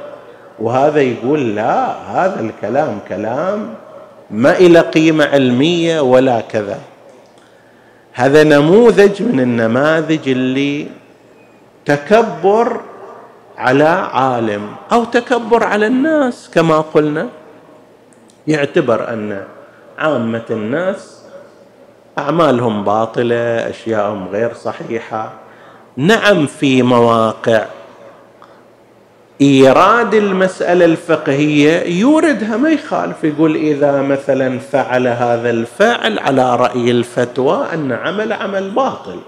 وهذا 0.61 1.01
يقول 1.01 1.55
لا 1.55 1.97
هذا 2.13 2.39
الكلام 2.39 2.99
كلام 3.09 3.73
ما 4.31 4.57
إلى 4.57 4.79
قيمة 4.79 5.25
علمية 5.25 6.01
ولا 6.01 6.41
كذا. 6.41 6.79
هذا 8.13 8.43
نموذج 8.43 9.23
من 9.23 9.39
النماذج 9.39 10.29
اللي 10.29 10.87
تكبر 11.85 12.81
على 13.57 13.89
عالم 14.13 14.61
أو 14.91 15.03
تكبر 15.03 15.63
على 15.63 15.87
الناس 15.87 16.49
كما 16.53 16.81
قلنا. 16.81 17.27
يعتبر 18.47 19.09
أن 19.13 19.43
عامة 19.97 20.45
الناس 20.49 21.21
أعمالهم 22.17 22.83
باطلة 22.83 23.69
أشياءهم 23.69 24.27
غير 24.27 24.53
صحيحة. 24.53 25.33
نعم 25.97 26.45
في 26.45 26.83
مواقع 26.83 27.65
إيراد 29.41 30.13
المسألة 30.13 30.85
الفقهية 30.85 31.99
يوردها 31.99 32.57
ما 32.57 32.69
يخالف 32.69 33.23
يقول 33.23 33.55
إذا 33.55 34.01
مثلا 34.01 34.59
فعل 34.59 35.07
هذا 35.07 35.49
الفعل 35.49 36.19
على 36.19 36.55
رأي 36.55 36.91
الفتوى 36.91 37.65
أن 37.73 37.91
عمل 37.91 38.33
عمل 38.33 38.69
باطل. 38.69 39.19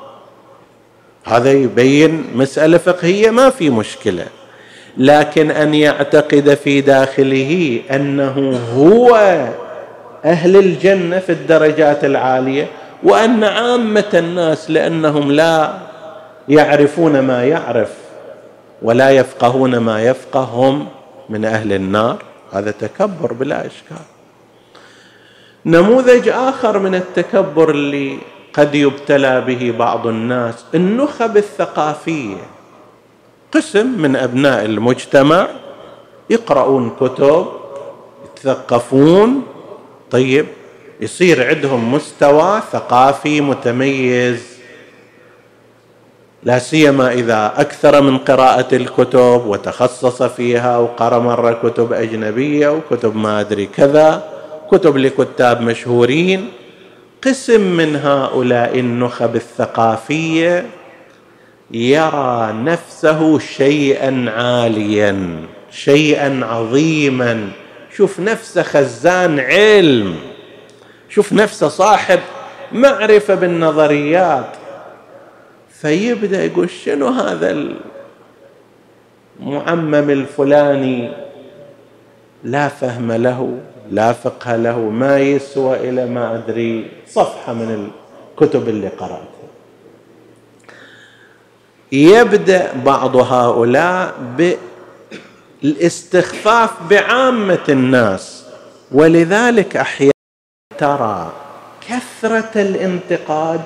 هذا 1.26 1.52
يبين 1.52 2.26
مسألة 2.36 2.78
فقهية 2.78 3.30
ما 3.30 3.50
في 3.50 3.70
مشكلة. 3.70 4.26
لكن 4.98 5.52
أن 5.52 5.74
يعتقد 5.74 6.54
في 6.64 6.82
داخله 6.82 7.82
أنه 7.92 8.60
هو 8.76 9.16
أهل 10.26 10.58
الجنة 10.58 11.20
في 11.20 11.32
الدرجات 11.32 12.06
العالية 12.06 12.68
وأن 13.04 13.44
عامة 13.44 14.10
الناس 14.14 14.72
لأنهم 14.72 15.32
لا 15.32 15.74
يعرفون 16.50 17.20
ما 17.20 17.44
يعرف. 17.44 18.03
ولا 18.84 19.10
يفقهون 19.10 19.78
ما 19.78 20.04
يفقه 20.04 20.44
هم 20.44 20.88
من 21.30 21.46
أهل 21.46 21.74
النار. 21.74 22.24
هذا 22.52 22.72
تكبر 22.72 23.34
بلا 23.34 23.66
إشكال. 23.66 24.06
نموذج 25.66 26.30
آخر 26.30 26.80
من 26.80 26.96
التكبر 26.96 27.70
اللي 27.70 28.18
قد 28.54 28.76
يبتلى 28.76 29.42
به 29.42 29.74
بعض 29.78 30.08
الناس 30.08 30.66
النخب 30.76 31.38
الثقافية. 31.38 32.38
قسم 33.52 34.02
من 34.02 34.16
أبناء 34.16 34.66
المجتمع 34.66 35.48
يقرؤون 36.30 36.90
كتب 37.00 37.48
يتثقفون. 38.26 39.44
طيب 40.12 40.46
يصير 41.02 41.48
عندهم 41.50 41.94
مستوى 41.94 42.62
ثقافي 42.72 43.42
متميز. 43.42 44.53
لا 46.46 46.60
سيما 46.60 47.12
إذا 47.12 47.54
أكثر 47.58 48.02
من 48.02 48.18
قراءة 48.18 48.76
الكتب 48.76 49.44
وتخصص 49.46 50.24
فيها 50.24 50.78
وقرأ 50.78 51.20
مرة 51.20 51.60
كتب 51.64 51.94
أجنبية 51.94 52.68
وكتب 52.68 53.16
ما 53.16 53.40
أدري 53.40 53.66
كذا 53.66 54.24
كتب 54.72 54.98
لكتاب 54.98 55.62
مشهورين 55.62 56.52
قسم 57.24 57.62
من 57.62 57.96
هؤلاء 57.96 58.80
النخب 58.80 59.36
الثقافية 59.36 60.66
يرى 61.72 62.54
نفسه 62.54 63.40
شيئا 63.40 64.32
عاليا 64.38 65.38
شيئا 65.72 66.46
عظيما. 66.46 67.50
شوف 67.98 68.20
نفسه 68.20 68.64
خزان 68.64 69.40
علم 69.40 70.16
شوف 71.10 71.34
نفسه 71.34 71.68
صاحب 71.68 72.20
معرفة 72.72 73.36
بالنظريات. 73.36 74.63
فيبدأ 75.84 76.46
يقول 76.46 76.70
شنو 76.70 77.08
هذا 77.08 77.76
المعمم 79.40 80.10
الفلاني؟ 80.10 81.12
لا 82.44 82.68
فهم 82.68 83.12
له 83.12 83.58
لا 83.92 84.14
فقه 84.14 84.56
له 84.56 84.80
ما 84.80 85.20
يسوى 85.20 85.90
إلى 85.90 86.06
ما 86.06 86.36
أدري. 86.36 86.92
صفحة 87.08 87.54
من 87.54 87.90
الكتب 88.40 88.70
اللي 88.70 88.88
قرأتها. 88.88 89.50
يبدأ 91.92 92.74
بعض 92.86 93.16
هؤلاء 93.16 94.14
بالاستخفاف 95.64 96.72
بعامة 96.90 97.66
الناس. 97.70 98.46
ولذلك 98.92 99.78
أحيانا 99.78 100.14
ترى 100.78 101.32
كثرة 101.90 102.62
الانتقاد 102.62 103.62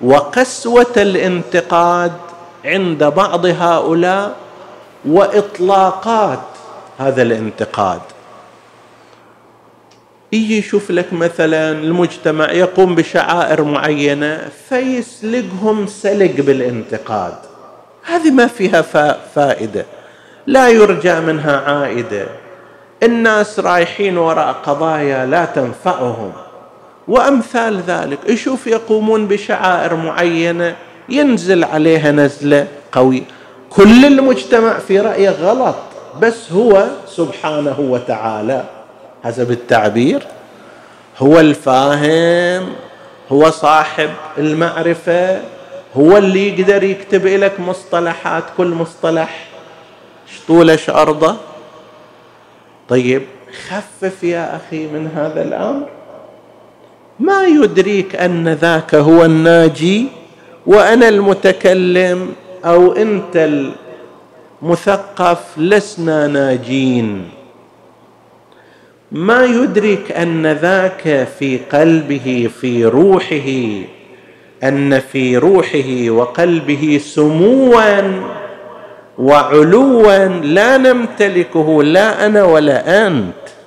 وقسوة 0.00 0.92
الانتقاد 0.96 2.12
عند 2.64 3.04
بعض 3.04 3.46
هؤلاء 3.46 4.36
وإطلاقات 5.04 6.40
هذا 6.98 7.22
الانتقاد. 7.22 8.00
يجي 10.32 10.58
يشوف 10.58 10.90
لك 10.90 11.12
مثلا 11.12 11.72
المجتمع 11.72 12.52
يقوم 12.52 12.94
بشعائر 12.94 13.62
معينة 13.64 14.48
فيسلقهم 14.68 15.86
سلق 15.86 16.34
بالانتقاد. 16.38 17.34
هذه 18.04 18.30
ما 18.30 18.46
فيها 18.46 18.82
فائدة. 19.34 19.86
لا 20.46 20.68
يرجى 20.68 21.20
منها 21.20 21.60
عائدة. 21.60 22.26
الناس 23.02 23.60
رايحين 23.60 24.18
وراء 24.18 24.52
قضايا 24.52 25.26
لا 25.26 25.44
تنفعهم. 25.44 26.32
وأمثال 27.08 27.80
ذلك. 27.80 28.18
يشوف 28.28 28.66
يقومون 28.66 29.26
بشعائر 29.26 29.96
معينة 29.96 30.76
ينزل 31.08 31.64
عليها 31.64 32.12
نزلة 32.12 32.66
قوية. 32.92 33.22
كل 33.70 34.04
المجتمع 34.04 34.78
في 34.78 35.00
رايه 35.00 35.30
غلط 35.30 35.76
بس 36.20 36.52
هو 36.52 36.86
سبحانه 37.06 37.80
وتعالى. 37.80 38.64
حسب 39.24 39.50
التعبير 39.50 40.26
هو 41.18 41.40
الفاهم 41.40 42.68
هو 43.32 43.50
صاحب 43.50 44.10
المعرفة 44.38 45.40
هو 45.96 46.16
اللي 46.16 46.48
يقدر 46.48 46.82
يكتب 46.82 47.26
لك 47.26 47.60
مصطلحات 47.60 48.44
كل 48.56 48.66
مصطلح. 48.66 49.48
شطوله 50.36 50.76
شارضه 50.76 51.36
طيب 52.88 53.22
خفف 53.68 54.24
يا 54.24 54.56
أخي 54.56 54.86
من 54.86 55.10
هذا 55.16 55.42
الأمر. 55.42 55.97
ما 57.20 57.46
يدريك 57.46 58.16
أن 58.16 58.48
ذاك 58.48 58.94
هو 58.94 59.24
الناجي 59.24 60.06
وأنا 60.66 61.08
المتكلم 61.08 62.32
أو 62.64 62.92
أنت 62.92 63.62
المثقف 64.62 65.58
لسنا 65.58 66.26
ناجين. 66.26 67.28
ما 69.12 69.44
يدرك 69.44 70.12
أن 70.12 70.46
ذاك 70.46 71.28
في 71.38 71.58
قلبه 71.72 72.50
في 72.60 72.84
روحه 72.84 73.82
أن 74.64 75.00
في 75.00 75.36
روحه 75.36 76.10
وقلبه 76.10 77.00
سموا 77.04 78.02
وعلوا 79.18 80.28
لا 80.28 80.76
نمتلكه 80.76 81.82
لا 81.82 82.26
أنا 82.26 82.44
ولا 82.44 83.06
أنت. 83.06 83.57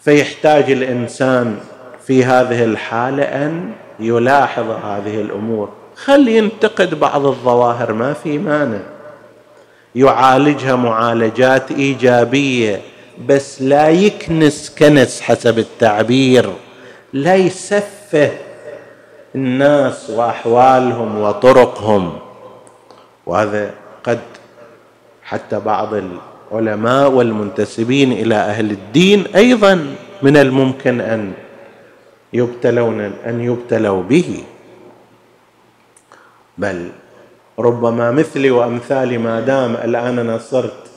فيحتاج 0.00 0.70
الإنسان 0.70 1.58
في 2.06 2.24
هذه 2.24 2.64
الحالة 2.64 3.22
أن 3.22 3.72
يلاحظ 4.00 4.70
هذه 4.70 5.20
الأمور. 5.20 5.68
خل 5.96 6.28
ينتقد 6.28 7.00
بعض 7.00 7.26
الظواهر 7.26 7.92
ما 7.92 8.12
في 8.12 8.38
مانع. 8.38 8.80
يعالجها 9.94 10.76
معالجات 10.76 11.70
إيجابية 11.70 12.80
بس 13.26 13.62
لا 13.62 13.88
يكنس 13.88 14.74
كنس 14.78 15.20
حسب 15.20 15.58
التعبير 15.58 16.52
لا 17.12 17.36
يسفه 17.36 18.30
الناس 19.34 20.10
وأحوالهم 20.10 21.20
وطرقهم. 21.20 22.18
وهذا 23.26 23.70
قد 24.04 24.20
حتى 25.24 25.60
بعض 25.60 25.94
العلماء 26.52 27.10
والمنتسبين 27.10 28.12
إلى 28.12 28.34
أهل 28.34 28.70
الدين 28.70 29.24
أيضا 29.36 29.86
من 30.22 30.36
الممكن 30.36 31.00
أن 31.00 31.32
يبتلون 32.32 33.00
أن 33.26 33.40
يبتلوا 33.40 34.02
به. 34.02 34.44
بل 36.58 36.88
ربما 37.58 38.10
مثلي 38.10 38.50
وأمثالي 38.50 39.18
ما 39.18 39.40
دام 39.40 39.74
الآن 39.74 40.18
أنا 40.18 40.38
صرت 40.38 40.90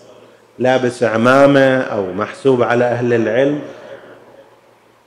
لابس 0.59 1.03
عمامة 1.03 1.77
أو 1.77 2.13
محسوب 2.13 2.63
على 2.63 2.85
أهل 2.85 3.13
العلم 3.13 3.59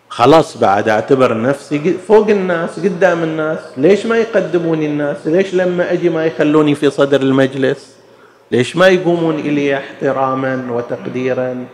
خلاص 0.09 0.57
بعد 0.57 0.89
أعتبر 0.89 1.41
نفسي 1.43 1.95
فوق 2.09 2.29
الناس 2.29 2.81
قدام 2.81 3.23
الناس 3.23 3.59
ليش 3.77 4.07
ما 4.07 4.17
يقدموني 4.17 4.87
الناس؟ 4.87 5.27
ليش 5.27 5.55
لما 5.55 5.93
أجي 5.93 6.09
ما 6.09 6.27
يخلوني 6.27 6.75
في 6.75 6.91
صدر 6.91 7.21
المجلس؟ 7.21 7.96
ليش 8.51 8.77
ما 8.77 8.89
يقومون 8.89 9.39
إلي 9.39 9.77
احتراما 9.77 10.67
وتقديرا؟ 10.71 11.67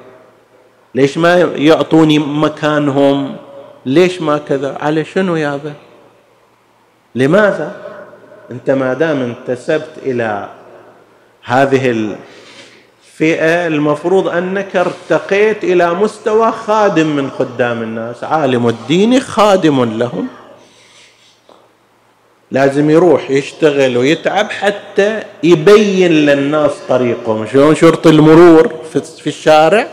ليش 0.94 1.18
ما 1.18 1.36
يعطوني 1.56 2.18
مكانهم؟ 2.18 3.36
ليش 3.86 4.22
ما 4.22 4.38
كذا؟ 4.38 4.78
على 4.80 5.04
شنو 5.04 5.36
يابا 5.36 5.72
لماذا؟ 7.14 7.76
أنت 8.50 8.70
ما 8.70 8.94
دام 8.94 9.22
انتسبت 9.22 9.90
إلى 10.02 10.48
هذه 11.44 11.90
الفئة 11.90 13.66
المفروض 13.66 14.28
أنك 14.28 14.76
ارتقيت 14.76 15.64
إلى 15.64 15.94
مستوى 15.94 16.52
خادم 16.52 17.06
من 17.06 17.30
خدام 17.30 17.82
الناس 17.82 18.24
عالم 18.24 18.68
الدين 18.68 19.20
خادم 19.20 19.84
لهم. 19.84 20.28
لازم 22.52 22.90
يروح 22.90 23.30
يشتغل 23.30 23.96
ويتعب 23.96 24.50
حتى 24.50 25.22
يبين 25.42 26.12
للناس 26.12 26.70
طريقهم. 26.88 27.46
شلون 27.46 27.74
شرط 27.74 28.06
المرور 28.06 28.72
في 29.18 29.26
الشارع؟ 29.26 29.86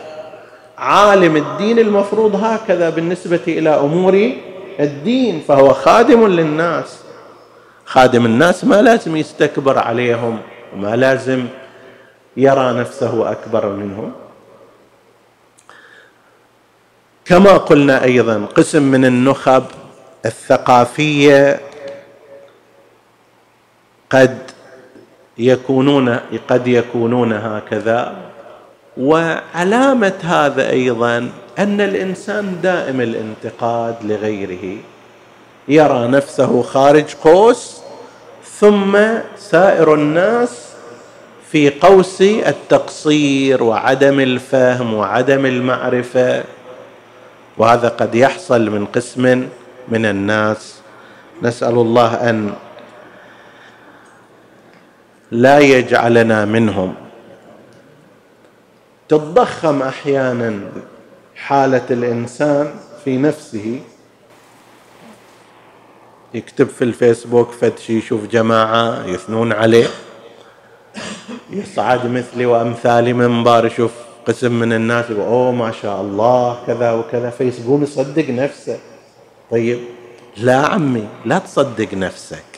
عالم 0.78 1.36
الدين 1.36 1.78
المفروض 1.78 2.44
هكذا 2.44 2.90
بالنسبة 2.90 3.40
إلى 3.48 3.70
أمور 3.70 4.32
الدين 4.80 5.42
فهو 5.48 5.72
خادم 5.72 6.26
للناس. 6.26 6.98
خادم 7.84 8.26
الناس 8.26 8.64
ما 8.64 8.82
لازم 8.82 9.16
يستكبر 9.16 9.78
عليهم 9.78 10.38
وما 10.74 10.96
لازم 10.96 11.46
يرى 12.36 12.72
نفسه 12.72 13.30
أكبر 13.30 13.68
منهم. 13.68 14.12
كما 17.24 17.56
قلنا 17.56 18.04
أيضا 18.04 18.46
قسم 18.54 18.82
من 18.82 19.04
النخب 19.04 19.64
الثقافية 20.26 21.60
قد 24.10 24.38
يكونون 25.38 26.18
قد 26.48 26.66
يكونون 26.66 27.32
هكذا. 27.32 28.14
وعلامة 28.96 30.18
هذا 30.22 30.70
أيضا 30.70 31.30
أن 31.58 31.80
الإنسان 31.80 32.60
دائم 32.62 33.00
الانتقاد 33.00 33.94
لغيره. 34.04 34.76
يرى 35.68 36.08
نفسه 36.08 36.62
خارج 36.62 37.14
قوس 37.24 37.80
ثم 38.58 38.98
سائر 39.38 39.94
الناس 39.94 40.68
في 41.52 41.70
قوس 41.70 42.22
التقصير 42.22 43.62
وعدم 43.62 44.20
الفهم 44.20 44.94
وعدم 44.94 45.46
المعرفة. 45.46 46.44
وهذا 47.58 47.88
قد 47.88 48.14
يحصل 48.14 48.70
من 48.70 48.86
قسم 48.86 49.48
من 49.88 50.06
الناس. 50.06 50.80
نسأل 51.42 51.74
الله 51.74 52.30
أن 52.30 52.52
لا 55.30 55.58
يجعلنا 55.58 56.44
منهم. 56.44 56.94
تتضخم 59.08 59.82
أحيانا 59.82 60.60
حالة 61.36 61.86
الإنسان 61.90 62.74
في 63.04 63.16
نفسه. 63.16 63.80
يكتب 66.34 66.68
في 66.68 66.84
الفيسبوك 66.84 67.50
فد 67.50 67.72
يشوف 67.88 68.26
جماعة 68.26 69.06
يثنون 69.06 69.52
عليه. 69.52 69.86
يصعد 71.50 72.06
مثلي 72.06 72.46
وأمثالي 72.46 73.12
منبر 73.12 73.66
يشوف 73.66 73.92
قسم 74.26 74.52
من 74.52 74.72
الناس 74.72 75.10
يقول 75.10 75.20
أوه 75.24 75.52
ما 75.52 75.72
شاء 75.72 76.00
الله 76.00 76.58
كذا 76.66 76.92
وكذا. 76.92 77.30
فيقوم 77.30 77.82
يصدق 77.82 78.30
نفسه. 78.30 78.78
طيب 79.50 79.78
لا 80.36 80.56
عمي 80.56 81.08
لا 81.24 81.38
تصدق 81.38 81.94
نفسك. 81.94 82.49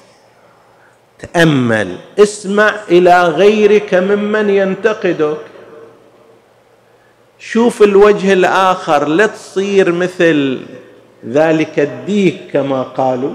تأمل. 1.22 1.96
اسمع 2.18 2.74
إلى 2.90 3.22
غيرك 3.22 3.94
ممن 3.94 4.50
ينتقدك. 4.50 5.38
شوف 7.38 7.82
الوجه 7.82 8.32
الآخر 8.32 9.08
لا 9.08 9.26
تصير 9.26 9.92
مثل 9.92 10.60
ذلك 11.28 11.78
الديك 11.78 12.40
كما 12.52 12.82
قالوا. 12.82 13.34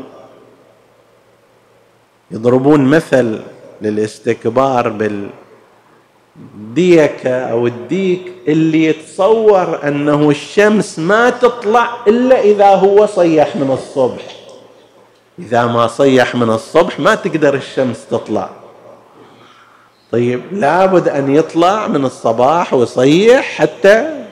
يضربون 2.31 2.85
مثل 2.85 3.39
للاستكبار 3.81 4.89
بالديكة 6.35 7.29
أو 7.29 7.67
الديك 7.67 8.31
اللي 8.47 8.85
يتصور 8.85 9.87
أنه 9.87 10.29
الشمس 10.29 10.99
ما 10.99 11.29
تطلع 11.29 11.89
إلا 12.07 12.41
إذا 12.41 12.69
هو 12.69 13.05
صيح 13.05 13.55
من 13.55 13.71
الصبح. 13.71 14.36
إذا 15.39 15.65
ما 15.65 15.87
صيح 15.87 16.35
من 16.35 16.49
الصبح 16.49 16.99
ما 16.99 17.15
تقدر 17.15 17.53
الشمس 17.53 18.07
تطلع. 18.11 18.49
طيب 20.11 20.41
لابد 20.51 21.07
أن 21.09 21.35
يطلع 21.35 21.87
من 21.87 22.05
الصباح 22.05 22.73
ويصيح 22.73 23.61
حتى 23.61 24.25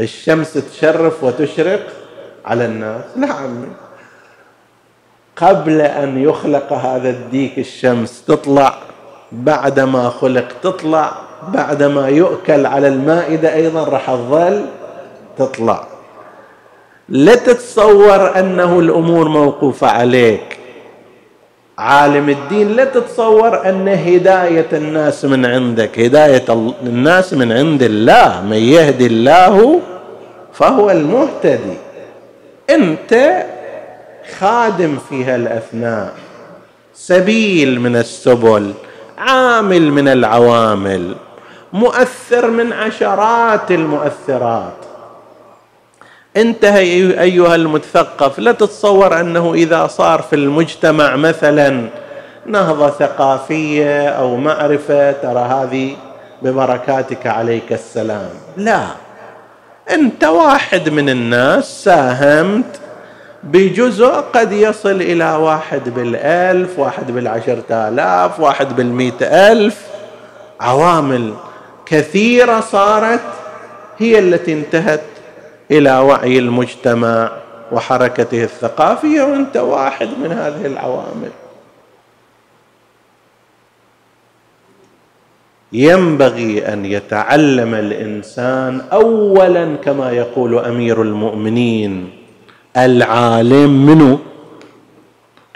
الشمس 0.00 0.52
تشرف 0.52 1.24
وتشرق 1.24 1.86
على 2.44 2.64
الناس. 2.64 3.04
عمي 3.16 3.68
قبل 5.36 5.80
أن 5.80 6.22
يخلق 6.22 6.72
هذا 6.72 7.10
الديك 7.10 7.58
الشمس 7.58 8.24
تطلع 8.24 8.78
بعدما 9.32 10.08
خلق 10.08 10.48
تطلع 10.62 11.12
بعدما 11.48 12.08
يؤكل 12.08 12.66
على 12.66 12.88
المائدة 12.88 13.54
أيضا 13.54 13.84
راح 13.84 14.06
تظل 14.06 14.66
تطلع. 15.38 15.93
لا 17.08 17.34
تتصور 17.34 18.38
أنه 18.38 18.80
الأمور 18.80 19.28
موقوفة 19.28 19.86
عليك. 19.86 20.58
عالم 21.78 22.28
الدين 22.28 22.68
لا 22.76 22.84
تتصور 22.84 23.68
أن 23.68 23.88
هداية 23.88 24.66
الناس 24.72 25.24
من 25.24 25.46
عندك. 25.46 25.98
هداية 25.98 26.44
الناس 26.82 27.34
من 27.34 27.52
عند 27.52 27.82
الله 27.82 28.42
من 28.50 28.56
يهدي 28.56 29.06
الله 29.06 29.80
فهو 30.52 30.90
المهتدي. 30.90 31.76
أنت 32.70 33.44
خادم 34.38 34.98
في 35.08 35.24
هالأثناء. 35.24 36.12
سبيل 36.94 37.80
من 37.80 37.96
السبل 37.96 38.72
عامل 39.18 39.92
من 39.92 40.08
العوامل 40.08 41.14
مؤثر 41.72 42.50
من 42.50 42.72
عشرات 42.72 43.70
المؤثرات. 43.70 44.93
انتهى 46.36 47.20
أيها 47.20 47.54
المثقف 47.54 48.38
لا 48.38 48.52
تتصور 48.52 49.20
أنه 49.20 49.54
إذا 49.54 49.86
صار 49.86 50.22
في 50.22 50.36
المجتمع 50.36 51.16
مثلا 51.16 51.88
نهضة 52.46 52.90
ثقافية 52.90 54.08
أو 54.08 54.36
معرفة 54.36 55.12
ترى 55.12 55.40
هذه 55.40 55.96
ببركاتك 56.42 57.26
عليك 57.26 57.72
السلام. 57.72 58.30
لا. 58.56 58.86
أنت 59.90 60.24
واحد 60.24 60.88
من 60.88 61.08
الناس 61.08 61.84
ساهمت 61.84 62.80
بجزء 63.44 64.06
قد 64.06 64.52
يصل 64.52 64.90
إلى 64.90 65.32
واحد 65.32 65.88
بالألف 65.88 66.78
واحد 66.78 67.10
بالعشرة 67.10 67.64
آلاف 67.70 68.40
واحد 68.40 68.76
بالمئة 68.76 69.52
ألف. 69.52 69.86
عوامل 70.60 71.34
كثيرة 71.86 72.60
صارت 72.60 73.20
هي 73.98 74.18
التي 74.18 74.52
انتهت 74.52 75.00
إلى 75.70 75.98
وعي 75.98 76.38
المجتمع 76.38 77.30
وحركته 77.72 78.44
الثقافية 78.44 79.22
وأنت 79.22 79.56
واحد 79.56 80.08
من 80.22 80.32
هذه 80.32 80.66
العوامل. 80.66 81.30
ينبغي 85.72 86.72
أن 86.72 86.84
يتعلم 86.84 87.74
الإنسان 87.74 88.80
اولا 88.92 89.76
كما 89.76 90.12
يقول 90.12 90.58
أمير 90.58 91.02
المؤمنين 91.02 92.10
العالم 92.76 93.86
منو؟ 93.86 94.18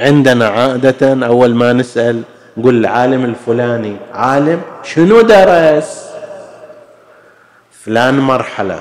عندنا 0.00 0.48
عادة 0.48 1.26
أول 1.26 1.54
ما 1.54 1.72
نسأل 1.72 2.22
نقول 2.56 2.76
العالم 2.78 3.24
الفلاني 3.24 3.96
عالم 4.12 4.60
شنو 4.82 5.20
درس؟ 5.20 6.08
فلان 7.70 8.18
مرحلة. 8.18 8.80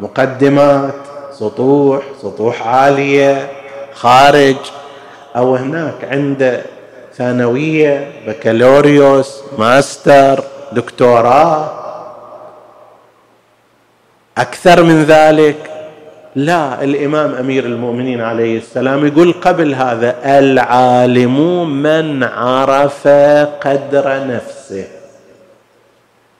مقدمات 0.00 0.94
سطوح 1.32 2.02
سطوح 2.22 2.66
عالية 2.66 3.50
خارج. 3.94 4.56
أو 5.36 5.56
هناك 5.56 6.04
عنده 6.04 6.62
ثانوية 7.14 8.12
بكالوريوس 8.26 9.40
ماستر 9.58 10.44
دكتوراه. 10.72 11.70
أكثر 14.38 14.82
من 14.82 15.04
ذلك 15.04 15.70
لا 16.34 16.82
الإمام 16.82 17.34
أمير 17.34 17.64
المؤمنين 17.64 18.20
عليه 18.20 18.58
السلام 18.58 19.06
يقول 19.06 19.32
قبل 19.32 19.74
هذا 19.74 20.38
العالم 20.38 21.68
من 21.82 22.24
عرف 22.24 23.08
قدر 23.60 24.26
نفسه. 24.26 24.84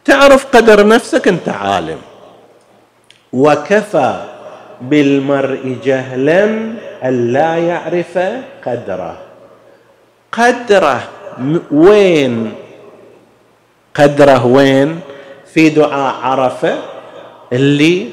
تعرف 0.05 0.47
قدر 0.57 0.87
نفسك؟ 0.87 1.29
أنت 1.29 1.49
عالم. 1.49 1.99
وكفى 3.37 4.25
بالمرء 4.81 5.77
جهلا 5.85 6.45
أن 7.05 7.33
لا 7.33 7.57
يعرف 7.57 8.19
قدره. 8.67 9.17
قدره 10.33 11.03
وين؟ 11.71 12.53
قدره 13.95 14.47
وين؟ 14.47 15.01
في 15.55 15.69
دعاء 15.69 16.15
عرفة 16.23 16.75
اللي 17.53 18.09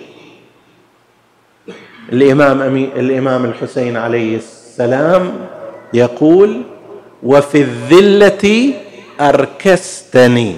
الإمام 2.11 2.61
أمي 2.61 2.83
الإمام 2.95 3.45
الحسين 3.45 3.97
عليه 3.97 4.37
السلام 4.37 5.31
يقول 5.93 6.61
وفي 7.23 7.61
الذلة 7.61 8.73
أركستني. 9.21 10.55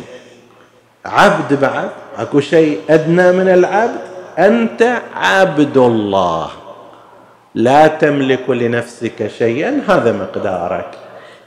عبد 1.06 1.60
بعد 1.62 1.90
أكو 2.18 2.40
شيء 2.40 2.80
أدنى 2.90 3.32
من 3.32 3.48
العبد؟ 3.50 4.15
أنت 4.40 5.02
عبد 5.16 5.78
الله. 5.78 6.50
لا 7.56 7.88
تملك 7.88 8.50
لنفسك 8.50 9.28
شيئا 9.28 9.82
هذا 9.88 10.12
مقدارك. 10.12 10.88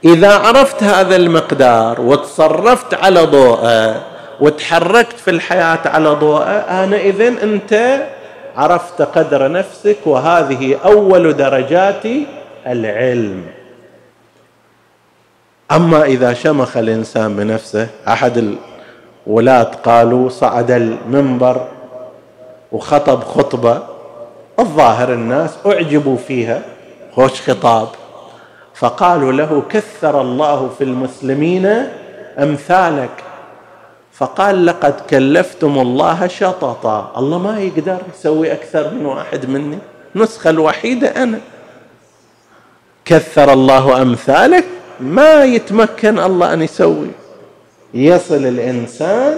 إذا 0.05 0.33
عرفت 0.33 0.83
هذا 0.83 1.15
المقدار 1.15 2.01
وتصرفت 2.01 2.93
على 2.93 3.21
ضوءه 3.21 4.01
وتحركت 4.39 5.17
في 5.19 5.31
الحياة 5.31 5.79
على 5.85 6.09
ضوءه 6.09 6.83
آنئذ 6.83 7.21
أنت 7.21 8.03
عرفت 8.57 9.01
قدر 9.01 9.51
نفسك 9.51 9.97
وهذه 10.05 10.77
أول 10.85 11.33
درجات 11.37 12.03
العلم. 12.67 13.45
أما 15.71 16.03
إذا 16.03 16.33
شمخ 16.33 16.77
الإنسان 16.77 17.35
بنفسه 17.35 17.87
أحد 18.07 18.55
الولاة 19.27 19.63
قالوا 19.63 20.29
صعد 20.29 20.71
المنبر 20.71 21.67
وخطب 22.71 23.23
خطبة 23.23 23.83
الظاهر 24.59 25.13
الناس 25.13 25.51
أعجبوا 25.65 26.17
فيها 26.17 26.61
خوش 27.15 27.41
خطاب. 27.41 27.87
فقالوا 28.75 29.31
له 29.31 29.63
كثر 29.69 30.21
الله 30.21 30.69
في 30.77 30.83
المسلمين 30.83 31.87
أمثالك. 32.39 33.23
فقال 34.13 34.65
لقد 34.65 34.93
كلفتم 35.09 35.79
الله 35.79 36.27
شططا. 36.27 37.11
الله 37.17 37.37
ما 37.37 37.59
يقدر 37.59 37.97
يسوي 38.13 38.51
أكثر 38.53 38.93
من 38.93 39.05
واحد 39.05 39.49
مني 39.49 39.77
النسخه 40.15 40.49
الوحيدة 40.49 41.23
أنا. 41.23 41.39
كثر 43.05 43.53
الله 43.53 44.01
أمثالك 44.01 44.65
ما 44.99 45.43
يتمكن 45.43 46.19
الله 46.19 46.53
أن 46.53 46.61
يسوي. 46.61 47.11
يصل 47.93 48.35
الإنسان 48.35 49.37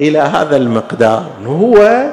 إلى 0.00 0.18
هذا 0.18 0.56
المقدار 0.56 1.26
هو 1.46 2.06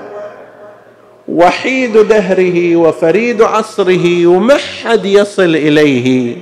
وحيد 1.27 1.97
دهره 1.97 2.75
وفريد 2.75 3.41
عصره 3.41 4.27
وما 4.27 4.57
حد 4.57 5.05
يصل 5.05 5.55
إليه. 5.55 6.35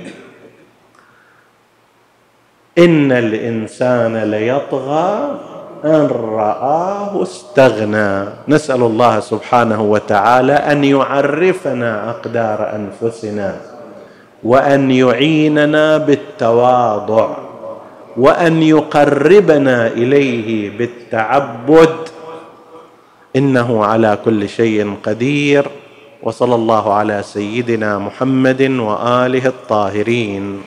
إن 2.78 3.12
الإنسان 3.12 4.16
ليطغى 4.16 5.38
أن 5.84 6.06
رآه 6.12 7.22
استغنى. 7.22 8.24
نسأل 8.48 8.82
الله 8.82 9.20
سبحانه 9.20 9.82
وتعالى 9.82 10.52
أن 10.52 10.84
يعرفنا 10.84 12.10
أقدار 12.10 12.74
أنفسنا 12.76 13.56
وأن 14.42 14.90
يعيننا 14.90 15.98
بالتواضع 15.98 17.36
وأن 18.16 18.62
يقربنا 18.62 19.86
إليه 19.86 20.78
بالتعبد 20.78 22.01
إنه 23.36 23.84
على 23.84 24.18
كل 24.24 24.48
شيء 24.48 24.94
قدير 25.02 25.66
وصلى 26.22 26.54
الله 26.54 26.94
على 26.94 27.22
سيدنا 27.22 27.98
محمد 27.98 28.62
وآله 28.62 29.46
الطاهرين. 29.46 30.58